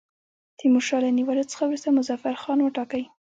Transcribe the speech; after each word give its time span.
تیمورشاه 0.59 1.01
له 1.03 1.09
نیولو 1.17 1.49
څخه 1.51 1.63
وروسته 1.65 1.95
مظفرخان 1.97 2.57
وټاکی. 2.61 3.03